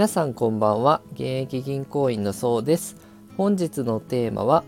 [0.00, 1.02] 皆さんこんばんは。
[1.12, 2.96] 現役銀行員のそうです。
[3.36, 4.64] 本日のテーマは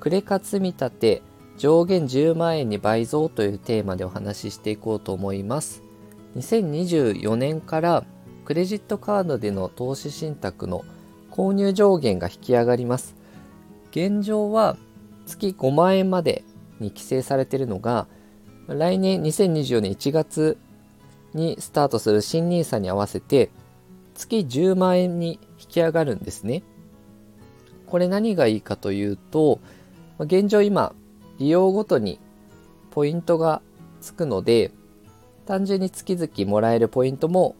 [0.00, 1.22] クレカ積立
[1.56, 5.82] 上限10万円に倍増というテーマでお話ししていこうと思います。
[6.36, 8.04] 2024年から
[8.44, 10.84] クレジットカードでの投資信託の
[11.30, 13.16] 購入上限が引き上がります。
[13.92, 14.76] 現状は
[15.24, 16.44] 月5万円まで
[16.80, 18.08] に規制されているのが
[18.66, 20.58] 来年2024年1月
[21.32, 23.48] にスタートする新 NISA に合わせて
[24.16, 26.62] 月10万円に引き上がるんですね。
[27.86, 29.60] これ何がいいかというと、
[30.18, 30.94] 現状今、
[31.38, 32.18] 利用ごとに
[32.90, 33.62] ポイントが
[34.00, 34.72] つくので、
[35.46, 37.54] 単純に月々もらえるポイントも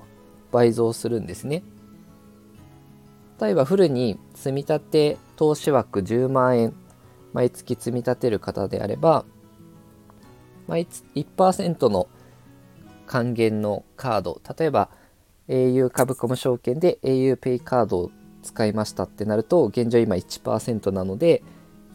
[0.50, 1.62] 倍増するんですね。
[3.40, 6.74] 例えばフルに積み立て投資枠10万円
[7.34, 9.26] 毎月積み立てる方であれば
[10.66, 12.08] 毎月、1%の
[13.06, 14.88] 還元のカード、例えば
[15.48, 18.10] au 株コム証券で auPay カードを
[18.42, 21.42] 使いましたってなると現状今1%なので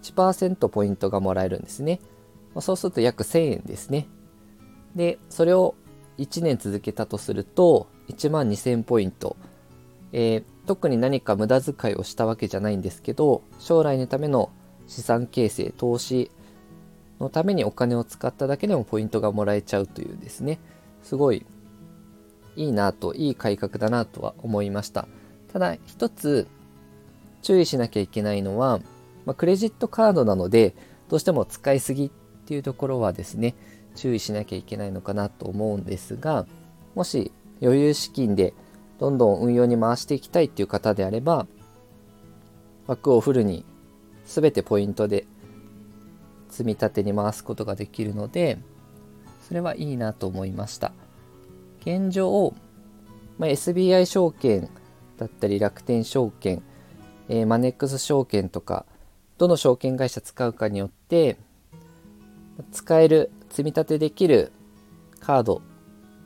[0.03, 1.99] 1%ポイントがもらえるんですね。
[2.59, 4.07] そうすると約1000円ですね。
[4.95, 5.75] で、それを
[6.17, 9.37] 1年続けたとすると1万2000ポイント。
[10.13, 14.51] えー、特に何か無駄遣いをしたわけじゃないんですけど将来のための
[14.85, 16.31] 資産形成投資
[17.21, 20.59] のためにお金を使っただけでもポイントがもらえちゃうというですね
[21.01, 21.45] すごい
[22.55, 25.07] いいなと、いい改革だなとは思いました。
[25.51, 26.47] ただ一つ
[27.41, 28.79] 注意しなきゃいけないのは、
[29.25, 30.75] まあ、クレジットカードなので
[31.09, 32.09] どうしても使いすぎっ
[32.45, 33.55] ていうところはですね
[33.95, 36.45] 注意しなきゃいけないのかなと思うんですが
[36.95, 38.53] もし余裕資金で
[38.99, 41.47] どんどん運用に回していきたいっていう方であれば
[42.87, 43.65] 枠をフルに
[44.25, 45.25] 全てポイントで
[46.49, 48.59] 積み立てに回すことができるので
[49.47, 50.93] それはいいなと思いました。
[51.81, 52.53] 現状、
[53.37, 54.69] まあ、SBI 証券
[55.17, 56.61] だったり楽天証券、
[57.27, 58.85] えー、マネックス証券とか
[59.37, 61.37] どの証券会社使うかによって
[62.71, 64.51] 使える積み立てできる
[65.19, 65.61] カード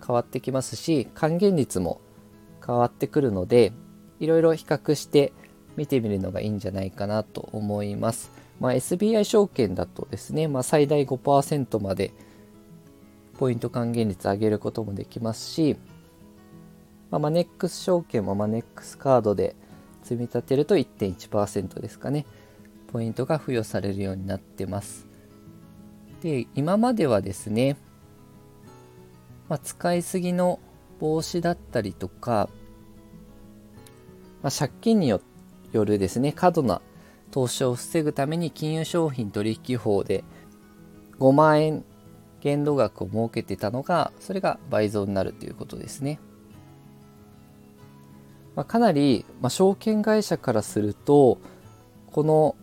[0.06, 2.02] 変わってきますし還元率も
[2.66, 3.72] 変わってくるので
[4.20, 5.34] いろいろ比較して
[5.76, 8.32] 見てみるのがいいんじゃないかなと思います。
[8.60, 12.14] まあ、SBI 証券だとですね、まあ、最大5%まで
[13.38, 15.78] ポイント還元率上げることもできますし、
[17.12, 19.56] まあ、マネックス証券もマネックスカードで
[20.04, 22.26] 積み立てると1.1%ですかね。
[22.92, 25.08] ポイントが付与されるようになってます。
[26.22, 27.78] で今まではですね、
[29.50, 30.60] まあ、使いすぎの
[31.00, 32.50] 防止だったりとか、
[34.42, 35.22] まあ、借金によ
[35.74, 36.82] るですね過度な
[37.32, 40.24] 投資を防ぐために金融商品取引法で
[41.20, 41.86] 5万円
[42.46, 46.20] 限度額を設けてたのがそれが倍増になるということですね。
[48.56, 51.40] まあ、かなり、まあ、証券会社からすると
[52.12, 52.56] この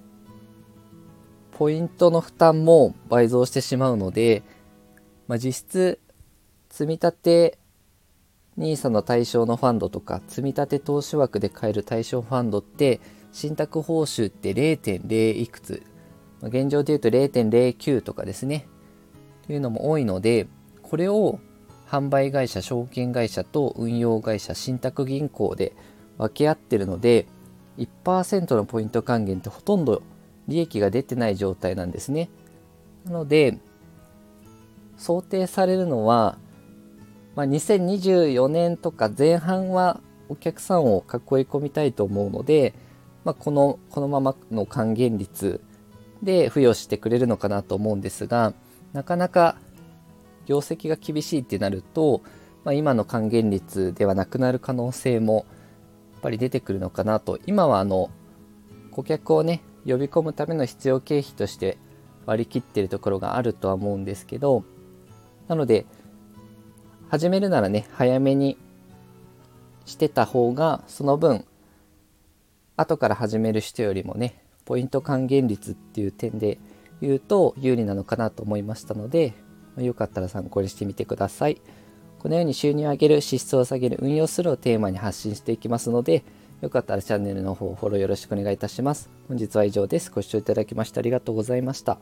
[1.58, 4.44] ポイントの負担も倍増してしまうので、
[5.26, 5.98] まあ、実質
[6.70, 7.58] 積み立て
[8.56, 13.00] NISA の対象のファンドとか積み立て投資枠で買える対象ファンドって
[13.32, 15.82] 信託報酬って0.0いくつ
[16.40, 18.68] 現状で言うと0.09とかですね
[19.54, 20.46] いうのも多いので
[20.82, 21.38] これを
[21.88, 25.74] 販売会社証券会社と運用会社信託銀行で
[26.18, 27.26] 分け合ってるので
[27.78, 30.02] 1%のポイント還元ってほとんど
[30.48, 32.28] 利益が出てない状態なんですね。
[33.04, 33.58] なので
[34.96, 36.38] 想定されるのは、
[37.34, 42.74] まあ、2024年とか前半はお客さんを囲い込みたいと思うので、
[43.24, 45.60] まあ、このこのままの還元率
[46.22, 48.54] で付与してくれるのかなと思うんですが
[48.92, 49.56] なかなか
[50.46, 52.22] 業績が厳しいってなると、
[52.64, 55.46] まあ、今の還元率ではなくなる可能性も
[56.12, 57.38] やっぱり出てくるのかなと。
[57.46, 58.10] 今はあの
[58.90, 61.78] 顧客をね呼び込むための必要経費として
[62.26, 64.64] 割り切ってるところがあるとは思うんですけど
[65.48, 65.86] なので
[67.08, 68.56] 始めるならね早めに
[69.84, 71.44] してた方がその分
[72.76, 76.58] 後から始める人よりもねポイント還元率っていう点で
[77.02, 79.34] 言うと有利なのかなと思いましたので、
[79.76, 81.60] よかったら参考にしてみてください。
[82.18, 86.24] このように収入を上げる、支出を下げる、運用するをテーマに発信していきますので、
[86.60, 89.10] よかったらチャンネルの方フォローよろしくお願いいたします。
[89.26, 90.10] 本日は以上です。
[90.12, 91.98] ご視聴いただきましてありがとうございました。